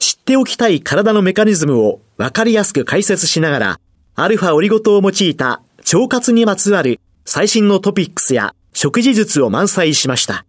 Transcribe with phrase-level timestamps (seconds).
[0.00, 3.80] 知っておきたい体のメカニズムを分かりやすく解説しながら、
[4.14, 10.46] アルファオリゴ糖を用いた腸活にまつわる最新のトピックスや食事術を満載しました。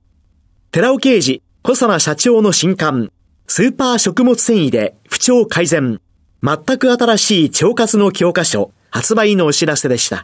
[0.71, 3.11] 寺尾刑事、小佐社長の新刊、
[3.45, 5.99] スーパー食物繊維で不調改善。
[6.41, 10.23] 全く新しい腸活の教科書発売のお知らせでした。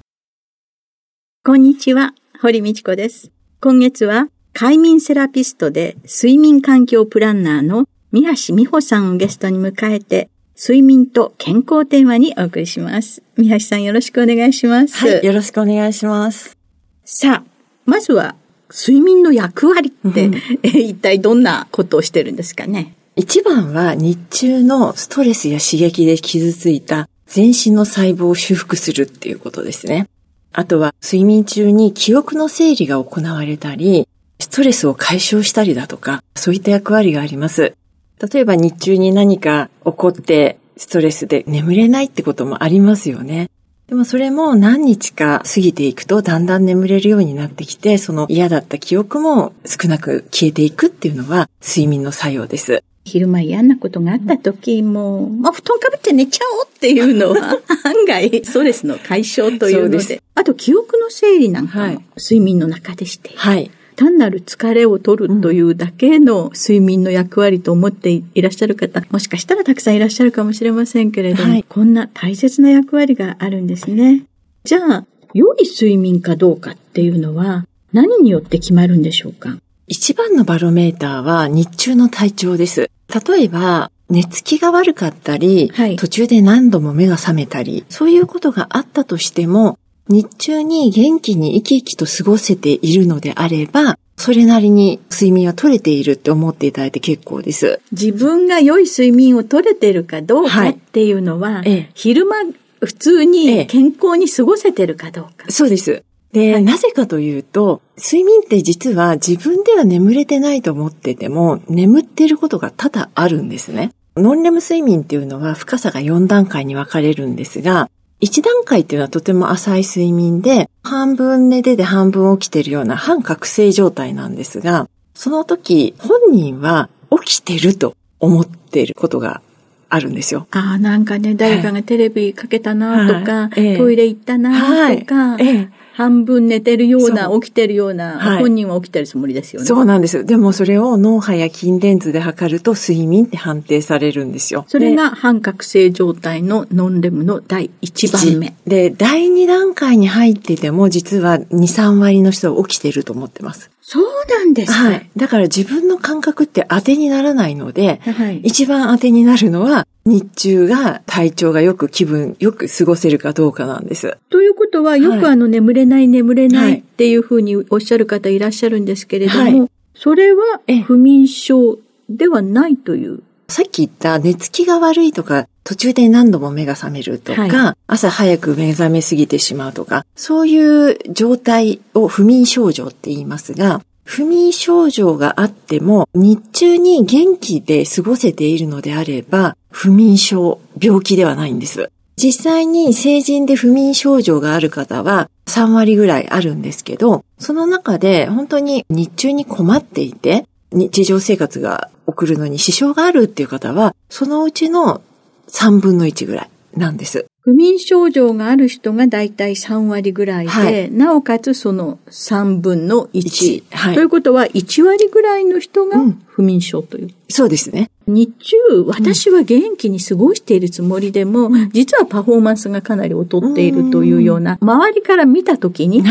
[1.43, 3.29] こんにちは、堀道子です。
[3.59, 13.21] 今月は快眠セラピストで睡眠環境プランナーの三橋美穂さんをゲストに迎えて睡眠と健康テーマにお送りします。
[13.37, 14.95] 三橋さんよろしくお願いします。
[15.05, 16.57] はい、よろしくお願いします。
[17.03, 17.49] さあ、
[17.85, 18.35] まずは
[18.71, 22.95] 睡眠の役割って、うん、 一体どんなことをしてるんですかね？
[23.15, 30.07] 一番は日中のストレスや刺激で傷ついた全身の細胞を修復するっていうことですね。
[30.53, 34.07] あとは睡眠中に記憶の整理が行われたり、
[34.39, 37.73] ストレスを解消したりだとか、そういった役割があります。
[38.19, 43.49] 例えば日中に何か起こってストレスで眠れないってこともありますよね。
[43.87, 52.83] でもそれも何日か過ぎていくとだんだん眠れるようになってきて、その嫌だった記憶も少なく消えていくっていうのは睡眠の作用です。
[53.07, 60.21] 昼間嫌なことがあった時も、まあ、布団かぶって寝ちゃおうっていうのは、 案外、ストレスの解消というので。
[60.35, 63.31] あと、記憶の整理なんかも、睡眠の中でして。
[63.35, 63.71] はい。
[63.97, 74.23] 単なる疲れを取るというだけの睡眠の役割と思っていらっしゃる方、もしかしたらたくさんいらっしゃるかもしれませんけれども、はい、こんな大切な役割があるんですね。
[74.63, 79.57] じゃあ、良い睡眠かどうかっていうのは、何によって決まるんでしょうか？
[79.87, 82.91] 一番のバロメーターは日中の体調です。
[83.27, 89.79] 例えば、寝つきが悪かったり、はい、途中で何度も目が覚めたり、そういうことがあったとしても、
[90.09, 97.79] 日中に元気に生き生きと過ごせているのであれば、それなりに睡眠は取れているって思っていただいて結構です。
[97.91, 102.37] 自分が良い睡眠を取れているかどうかっていうのは、はい、昼間
[102.81, 105.31] 普通に健康に過ごせてるかどうか。
[105.41, 106.03] ええ、そうです。
[106.31, 113.91] で、はい、なぜかというと、睡眠って実は自分では眠れてないと思ってても、眠っていることが多々あるんですね。
[114.15, 126.89] ノンレム睡眠っていうのは深さが4段階に分かれるんですが、一段階っていうのはとても浅い睡眠で、半分寝てで半分起きてるような半覚醒状態なんですが、その時本人は
[127.23, 129.41] 起きてると思っていることが
[129.89, 130.47] あるんですよ。
[130.51, 134.51] ああ、なんかね、誰かがテレビかけたなとか、はい、トイレ行ったな
[134.95, 139.65] とか、はいええ半分寝てるような、起きてるような、はい、本人は起きてるつもりですよね。
[139.65, 140.25] そうなんです。
[140.25, 144.63] でもそれを脳波や筋電図で測ると睡眠って判定されるんですよ。
[144.67, 148.53] それが半覚醒状態のノンレムの第1番目。
[148.67, 153.71] で、第2段階に入ってても実は2、3割の人は起きてると思ってます。
[153.89, 155.09] そうなんですか、はい。
[155.15, 164.17] だから自分の感覚って当てにならないので、はい、一番当てになるのは日中が体調がよく気分よく過ごせるかどうかなんです。
[164.29, 170.43] ということは、よくあの眠れない眠れないっていうふうにおっしゃる方いらっしゃるんですけれども、はい、それは
[170.85, 171.77] 不眠症
[172.09, 173.23] ではないという。
[173.49, 191.91] さっき言った寝つきが悪いとか、途中で何度も目が覚めるとか、はい、朝早く目覚めすぎてしまうとか、そういう状態を不眠症状って言いますが、不眠症状があっても、日中に元気で過ごせているのであれば、不眠症、病気ではないんです。
[192.15, 205.01] 実際に成人で不眠症状がある方は3割ぐらいあるんですけど、その中で本当に日中に困っていて、日常生活が送るのに支障があるっていう方は、そのうちの
[205.49, 207.27] 3分の1ぐらいなんです。
[207.41, 217.05] 不眠症状がある人がだいたい3割ぐらいで、はい、なおかつその3分の 1, 1、はい、ということは1割ぐらいの人が不眠症という。
[217.05, 217.91] うん、そうですね。
[218.07, 218.55] 日中、
[218.87, 226.01] 私は元気に過ごしているつもりでも、うん、実はパフォーマンスがかなり劣っているというような、周りから見たときに、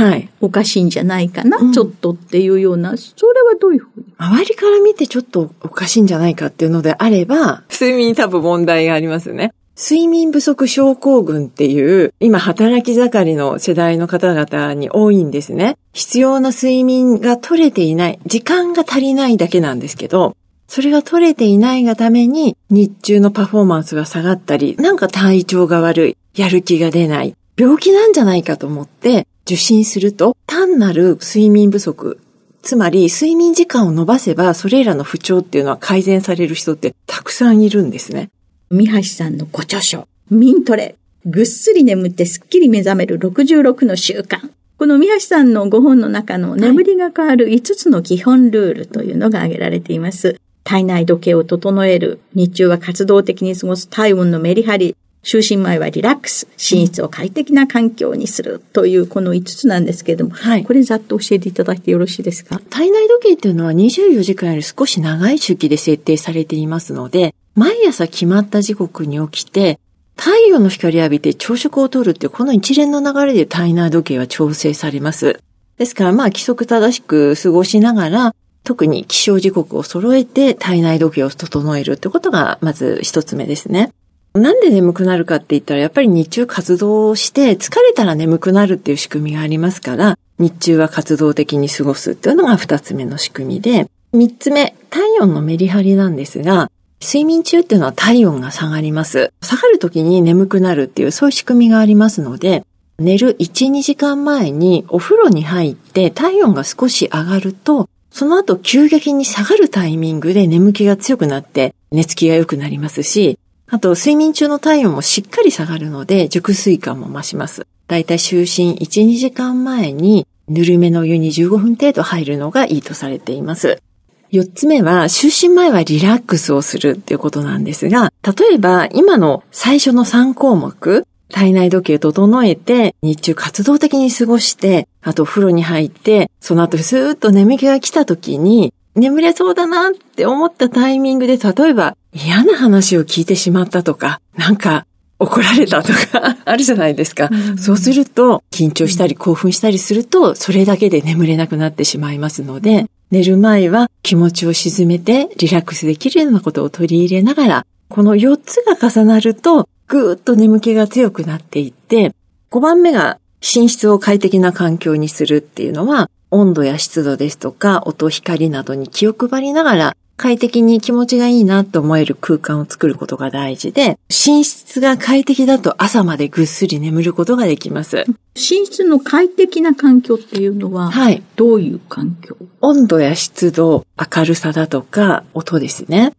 [0.40, 4.06] おかしいんじゃないかな、ちょっとっていうような、それはどういうふうに？
[4.18, 9.52] 周りから見てちょっとおかしいんじゃないかっていうのであれば、睡眠に多分問題がありますね。
[9.78, 15.76] 睡眠不足症候群っていう、今働き盛りの世代の方々に多いんですね。
[15.92, 20.34] 必要な睡眠が取れていない、時間が足りないだけなんですけど、
[20.68, 32.20] それが取れていないがために日中のパフォーマンスが下がったり、なんか体調が悪い、やる気が出ない、病気なんじゃないかと思って受診すると、単なる睡眠不足、
[32.62, 38.28] つまり睡眠時間を伸ばせばそれらの不調っていうのは改善される人ってたくさんいるんですね。
[38.70, 40.96] 三橋さんのご著書、ミントレ。
[41.24, 44.50] ぐっすり眠ってすっきり目覚める66の習慣。
[44.78, 50.40] この三橋さんの5本の中の眠りが変わる5つの基本ルールというのが挙げられています。
[50.66, 52.18] 体内時計を整える。
[52.34, 54.96] 日中は活動的に過ごす体温のメリハリ。
[55.22, 56.48] 就寝前はリラックス。
[56.52, 58.60] 寝室を快適な環境にする。
[58.72, 62.60] というこの5つなんですけれども、はい、これざっと教えていただいてよろしいですか？
[62.68, 69.78] 体内時計っていうのは24時間より少し長い周期で設定されていますので、毎朝決まった時刻に起きて、
[70.16, 75.40] 太陽の光を浴びて朝食をとるってこの一連の流れで体内時計は調整されます。
[75.78, 78.34] ですからまあ規則正しく過ごしながら、
[78.66, 83.92] 特に起床時刻を揃えて体内時計を整えるってことがまず一つ目ですね。
[84.34, 96.70] なんで眠くなるかって言ったらやっぱり日中活動をして疲れたら眠くなるっていう仕組みがありますから、日中は活動的に過ごすっていうのが二つ目の仕組みで、三つ目、体温のメリハリなんですが、
[97.00, 99.32] 睡眠中っていうのは体温が下がります。
[99.42, 102.64] 下がる時に眠くなるっていうそういう仕組みがありますので、
[102.98, 117.66] 寝る1、2時間前にお風呂に入って体温が少し上がると、その後急激に下がるタイミングで眠気が強くなって寝つきが良くなりますし、あと睡眠中の体温もしっかり下がるので熟睡感も増します。
[117.88, 123.82] だいたい就寝1、2時間前にぬるめの湯に15分程度入るのがいいとされています。
[124.30, 144.86] 四つ目は、就寝前はリラックスをするっていうことなんですが、例えば今の最初の3項目、体内時計を整えて、日中活動的に過ごして、あと風呂に入って、その後スーッと眠気が来た時に、眠れそうだなって思ったタイミングで、例えば嫌な話を聞いてしまったとか、なんか
[145.18, 147.28] 怒られたとか あるじゃないですか。
[147.30, 162.14] うん、そうすると、緊張したり興奮したりすると、それだけで眠れなくなってしまいますので、寝る前は気持ちを沈めてリラックスできるようなことを取り入れながら、この4つが重なると、ぐーっと眠気が強くなっていって、
[162.50, 178.06] 5番目が寝室を快適な環境にするっていうのは、温度や湿度ですとか、音、光などに気を配りながら、快適に気持ちがいいなと思える空間を作ることが大事で、寝室が快適だと朝までぐっすり眠ることができます。
[178.34, 181.22] 寝室の快適な環境っていうのは、はい。
[181.36, 182.36] どういう環境？
[182.62, 183.86] 温度や湿度、
[184.16, 186.12] 明るさだとか、音ですね。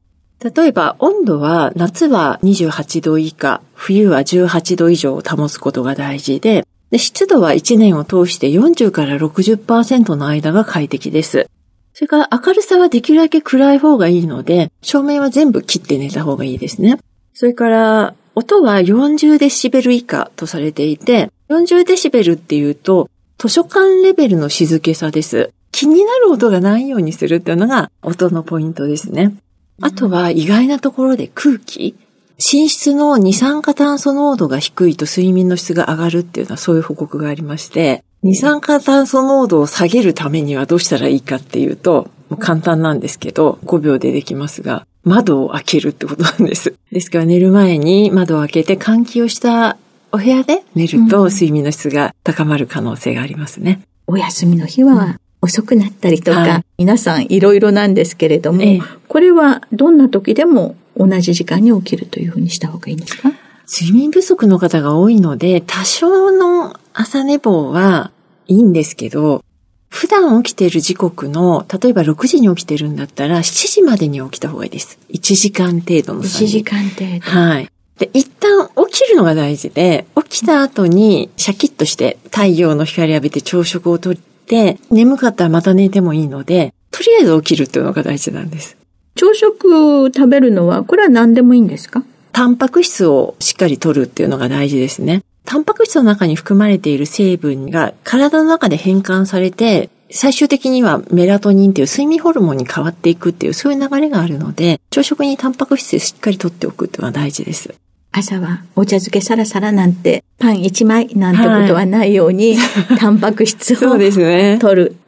[0.44, 11.50] 例えば温度は夏は28度以下、冬は18度以上を保つことが大事で、で湿度は1年を通して40から60%の間が快適です。
[11.94, 17.00] それから明るさはできるだけ暗い方がいいので、照明は全部切って寝た方がいいですね。
[17.34, 25.52] それから、音は40デシベル以下とされていて、40デシベルっていうと、図書館レベルの静けさです。
[25.72, 29.36] 気になる音がないようにするっていうのが音のポイントですね。
[29.82, 31.96] あとは意外なところで空気。
[32.38, 46.76] 寝室の二酸化炭素濃度が低いと睡眠の質が上がるっていうのはそういう報告がありまして、二酸化炭素濃度を下げるためにはどうしたらいいかっていうと、もう簡単なんですけど、5秒でできますが、窓を開けるってことなんです。
[46.92, 49.78] ですから寝る前に窓を開けて換気をした
[50.12, 53.82] お部屋で寝ると睡眠の質が高まる可能性がありますね。
[54.08, 63.32] うん、お休みの日は遅くなったりとか、はい、皆さんいろいろなんですけれども、ええ、これはどんな時でも同じ時間に起きるというふうにした方がいいんですか？
[63.70, 68.12] 睡眠不足の方が多いので、多少の朝寝坊は
[68.48, 69.44] いいんですけど、
[69.90, 74.98] 普段起きている時刻の、例えば6時に起きてるんだったら、7時までに起きた方がいいです。
[75.10, 77.22] 1時間程度の1時間程度。
[77.22, 77.70] はい。
[78.00, 84.16] で、一旦起きるのが大事で、起きた後にシャキッとして太陽の光浴びて朝食をとっ
[84.48, 88.78] て、眠かったらまた寝てもいいので、とりあえず起きるっていうのが大事なんです。
[89.16, 92.04] 朝食を食べるのは、これは何でもいいんですか？
[92.32, 95.24] タンパク質をしっかり取るっていうのが大事ですね。
[95.44, 107.74] タンパク質の中に含まれている成分が体の中で変換されて、最終的にはメラトニンっていう睡眠ホルモンに変わっていくっていうそういう流れがあるので、朝食にタンパク質をしっかり取っておくっていうのは大事です。
[108.18, 114.18] 朝はお茶漬けサラサラなんてパン一枚なんてことはないように、はい、タンパク質を取る。
[114.18, 114.60] ね、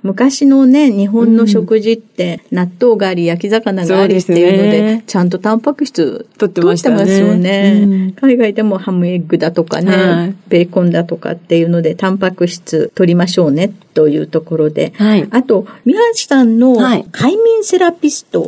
[0.02, 16.78] 昔のね、日本の食事って納豆があり焼き魚がありっていうので、ね、ちゃんとタンパク質取ってますよね、うん、海外でもハムエッグだとかね、はい、ベーコンだとかっていうので、タンパク質取りましょうねというところで、はい、あと、宮内さんの
[17.12, 18.48] 快眠セラピスト、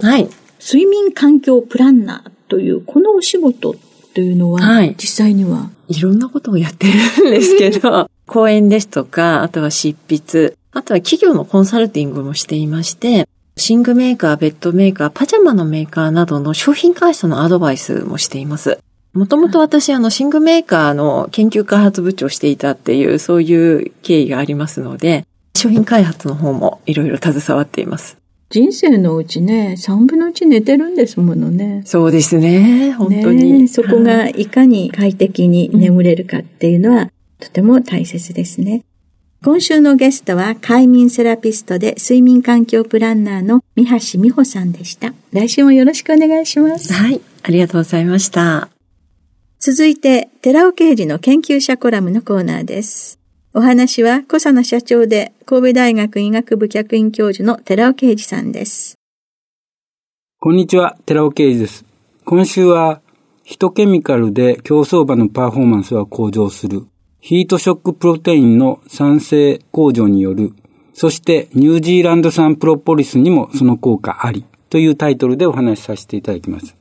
[0.59, 3.75] 睡眠環境プランナーというこのお仕事
[4.13, 5.69] というのは、はい、実際には？
[5.87, 13.27] いろんなことをやってるんですけど、 講演ですとか、あとは執筆、あとは企業のコンサルティングもしていまして、
[13.57, 18.79] 寝具メーカー、ベッドメーカー、パジャマのメーカーなどの商品開発のアドバイスもしています。
[19.13, 23.53] もともと私、あの、寝具メーカーの研究開発部長をしていたっていう、そうい
[23.87, 28.20] う経緯がありますので、商品開発の方もいろいろ携わっています。
[28.51, 31.83] 人生のうちね、三分の一寝てるんですものね。
[31.85, 33.69] そうですね、本当に。
[33.69, 38.83] そこがいかに快適に眠れるかっていうのは、とても大切ですね。
[39.41, 45.13] 今週のゲストは、快眠セラピストで睡眠環境プランナーの三橋美穂さんでした。
[45.31, 46.91] 来週もよろしくお願いします。
[46.91, 48.69] はい、ありがとうございました。
[49.59, 53.20] 続いて、寺尾刑事の研究者コラムのコーナーです。
[53.53, 58.97] お話は小佐奈社長で神戸大学医学部客員教授の寺尾啓二さんです。
[60.39, 61.83] こんにちは、寺尾啓二です。
[62.23, 63.01] 今週は
[63.43, 66.87] ヒトケミカルで競走馬のパフォーマンスは向上する
[67.19, 70.53] ヒートショックプロテインの酸性向上による
[70.93, 76.77] そしてニュージーランド産プロポリスにもその効果ありというタイトルでお話しさせていただきます。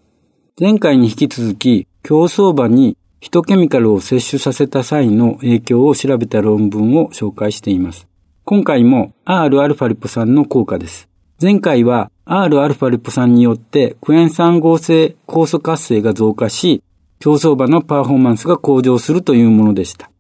[0.61, 8.09] 前回に引き続き競走馬にヒトケミカルを摂取させた際の影響を調べた論文を紹介しています。
[8.45, 11.07] 今回も Rα リポ酸の効果です。
[11.41, 16.83] 前回は Rα リポ酸によってクエン酸合成酵素活性が増加し、
[17.19, 20.11] 競走馬のパフォーマンスが向上するというものでした。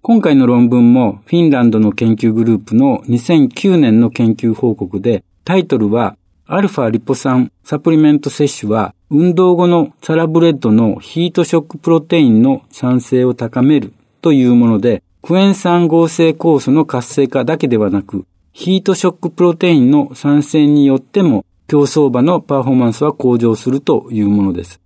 [0.00, 6.16] 今回の論文もフィンランドの研究グループの2009年の研究報告でタイトルは
[6.54, 24.78] アルファリポ酸サプリメント摂取は運動後のサラブレッドのヒートショックプロテインの産生を高めるというもので、クエン酸合成酵素の活性化だけではなく、ヒートショックプロテインの酸性によっても競走馬のパフォーマンスは向上するというものです。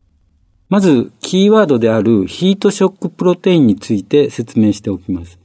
[0.68, 5.40] まず、キーワードであるヒートショックプロテインについて説明しておきます。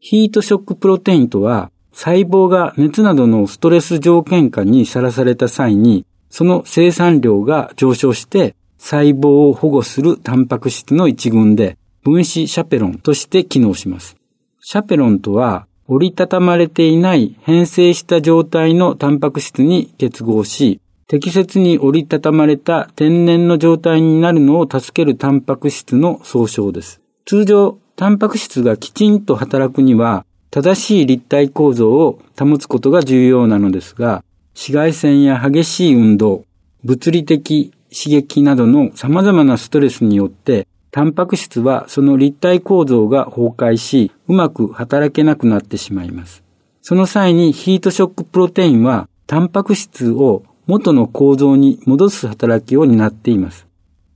[0.00, 14.16] ヒートショックプロテインとは、細胞が熱などのストレス条件下にさらされた際に、その生産量が上昇して細胞を保護するタンパク質の一群で分子シャペロンとして機能します。
[14.60, 27.00] シャペロンとは折りたたまれていない変性した状態のタンパク質に結合し、適切に折りたたまれた天然の状態になるのを助けるタンパク質の総称です。
[27.24, 34.22] 通常、タンパク質がきちんと働くには、正しい立体構造を保つことが重要なのですが、
[34.54, 36.44] 紫外線や激しい運動、
[36.84, 46.44] 物理的刺激などの様々なストレスによって、タンパク質はその立体構造が崩壊し、うまく働けなくなってしまいます。
[46.82, 53.66] その際にヒートショックプロテインは、タンパク質を元の構造に戻す働きを担っています。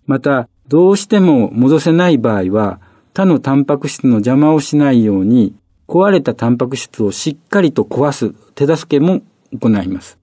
[0.07, 2.79] また、どうしても戻せない場合は、
[3.13, 5.53] 他のタンパク質の邪魔をしないように、
[5.89, 10.19] 壊れたタンパク質をしっかりと壊す手助けも行います。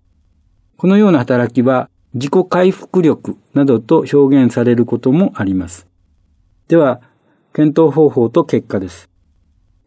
[0.77, 5.87] このような働きは自己回復力などと表現されることもあります。
[6.67, 7.01] では、
[7.53, 9.09] 検討方法と結果です。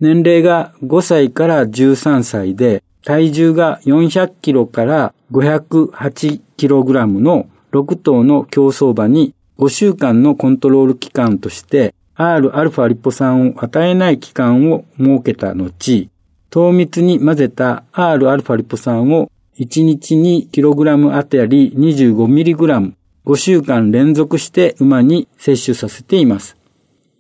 [0.01, 16.11] 年齢が5歳から13歳で、体重が400キロから508キログラムの6頭の競走馬に5週間のコントロール期間として Rα リポ酸を与えない期間を設けた後、
[16.51, 22.93] 糖蜜に混ぜた Rα リポ酸を1日に kg あたり 25mg、
[23.25, 26.57] 5週間連続して馬に摂取させています。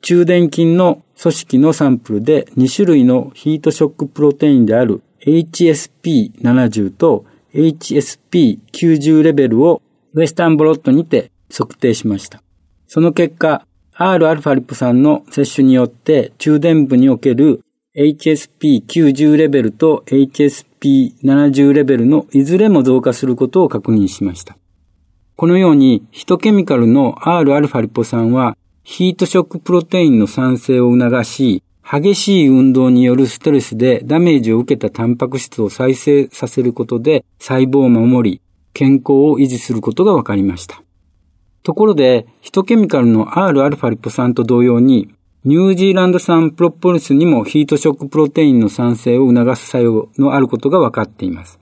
[0.00, 7.24] 中殿筋の組織のサンプルで2種類のヒートショックプロテインである HSP70 と
[7.54, 9.80] HSP90 レベルを
[10.14, 12.42] ウエスタンブロットにて測定しました。
[12.86, 13.64] その結果、
[13.98, 17.64] Rα リポ酸の摂取によって中殿部における
[17.96, 24.56] HSP90 レベルと HSP70 レベルのいずれも増加することを確認しました。
[25.34, 38.40] このようにヒトケミカルの Rα リポ酸はヒートショックプロテインの産生を促し、激しい運動によるストレスでダメージを受けたタンパク質を再生させることで細胞を守り、
[38.74, 40.84] 健康を維持することが分かりました。
[41.62, 45.08] ところで、ヒトケミカルの Rα リポ酸と同様に、
[45.44, 51.60] ニュージーランド産プロポリスにもヒートショックプロテインの産生を促す作用のあることが分かっています。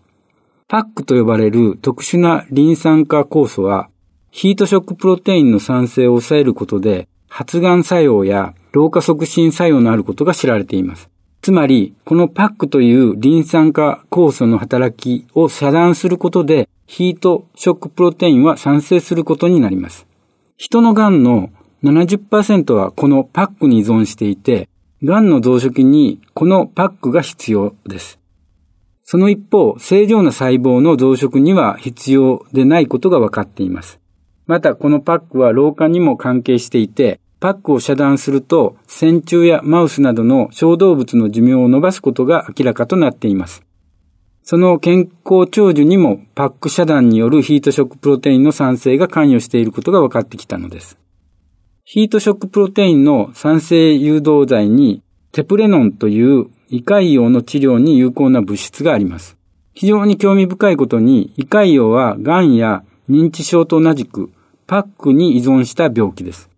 [0.68, 3.88] PAK と呼ばれる特殊なリン酸化酵素は、
[4.30, 11.08] ヒートショックプロテインの産生を抑えることで、発がん作用や老化促進作用のあることが知られています。
[11.46, 20.08] つまり、この PAK というリン酸化酵素の働きを遮断することで、ヒートショックプロテインは産生することになります。
[20.56, 21.50] 人の癌の
[21.84, 24.68] 70%はこの PAK に依存していて、
[25.04, 28.18] 癌の増殖にこの PAK が必要です。
[29.04, 34.00] その一方、正常な細胞の増殖には必要でないことが分かっています。
[34.48, 43.62] また、このパックは老化にも関係していて、パックを遮断すると、線虫やマウスなどの小動物の寿命を伸ばすことが明らかとなっています。
[44.42, 50.98] その健康長寿にもパック遮断によるヒートショックプロテインの産生が関与していることが分かってきたのです。
[51.84, 59.36] ヒートショックプロテインの酸性誘導剤にテプレノンという胃潰瘍の治療に有効な物質があります。
[59.72, 64.32] 非常に興味深いことに胃潰瘍は癌や認知症と同じく
[64.66, 66.50] パックに依存した病気です。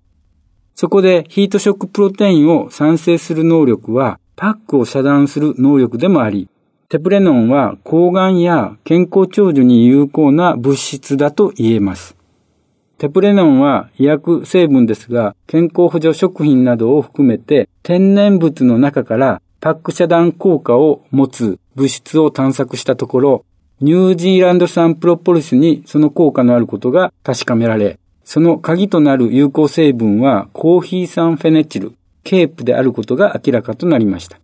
[0.81, 6.49] そこでヒートショックプロテインを産生する能力はパックを遮断する能力でもあり、
[6.89, 12.17] テプレノンは抗がんや健康長寿に有効な物質だと言えます。
[12.97, 23.45] テプレノンは医薬成分ですが、健康補助食品などを含めて天然物の中からパック遮断効果を持つ物質を探索したところ、
[23.81, 27.99] ニュージーランド産プロポリスにその効果のあることが確かめられ、
[28.31, 31.95] その鍵となる有効成分はコーヒー酸フェネチル、
[32.25, 34.39] ケープであることが明らかとなりました。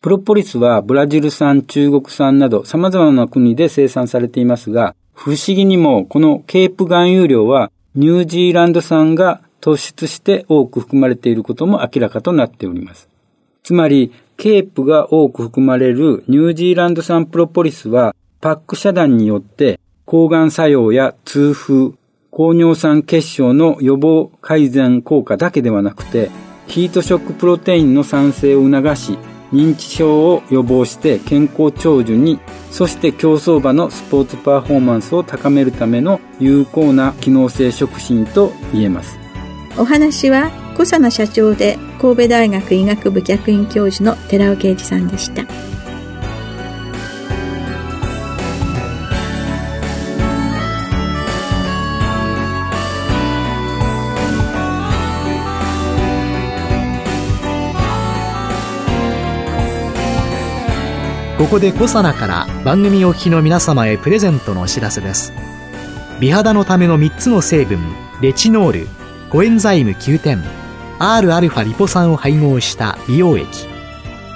[0.00, 13.10] プロポリスはブラジル産、中国産など様々な国で生産されていますが、不思議にもこのケープ含有量はニュージーランド産が突出して多く含まれていることも明らかとなっております。
[13.62, 21.92] つまり、ケープが多く含まれるニュージーランド産プロポリスはパック遮断によって抗がん作用や痛風、
[22.36, 26.32] 高尿酸血症の予防改善効果だけではなくて、
[26.66, 29.18] ヒートショックプロテインの産生を促し、
[29.52, 32.40] 認知症を予防して健康長寿に
[32.72, 39.16] そして競走馬のスポーツパフォーマンスを高めるための有効な機能性食品と言えます
[39.78, 45.73] お話は小佐奈社長で神戸大学医学部客員教授の寺尾啓二さんでした。
[61.44, 65.30] ここでコサナから番組お聞きの皆様へプレゼントのお知らせです。
[66.18, 67.78] 美肌のための3つの成分
[68.22, 68.88] レチノール
[69.28, 70.42] コエンザイム Q10
[70.98, 73.46] Rα リポ酸を配合した美容液。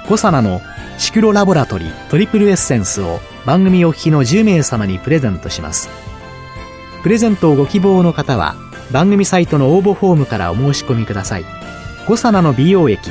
[0.07, 0.61] コサナの
[0.99, 5.89] シクロラボラトリトリプルエッセンスを番組お聞きの10名様にプレゼントします。
[7.03, 8.55] プレゼントをご希望の方は
[8.93, 11.47] 番組サイトの応募フォームからお申し込みください。
[12.07, 13.11] コサナの美容液